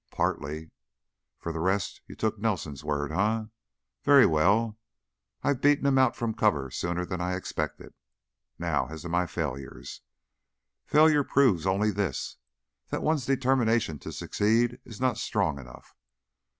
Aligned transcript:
"Partly." 0.09 0.71
"For 1.37 1.51
the 1.51 1.59
rest, 1.59 2.01
you 2.07 2.15
took 2.15 2.39
Nelson's 2.39 2.83
word, 2.83 3.11
eh? 3.11 3.43
Very 4.03 4.25
well, 4.25 4.79
I've 5.43 5.61
beaten 5.61 5.85
him 5.85 5.99
out 5.99 6.15
from 6.15 6.33
cover 6.33 6.71
sooner 6.71 7.05
than 7.05 7.21
I 7.21 7.35
expected. 7.35 7.93
Now 8.57 8.87
as 8.87 9.03
to 9.03 9.09
my 9.09 9.27
failures. 9.27 10.01
Failure 10.87 11.23
proves 11.23 11.67
only 11.67 11.91
this: 11.91 12.37
that 12.89 13.03
one's 13.03 13.27
determination 13.27 13.99
to 13.99 14.11
succeed 14.11 14.79
is 14.85 14.99
not 14.99 15.19
strong 15.19 15.59
enough. 15.59 15.93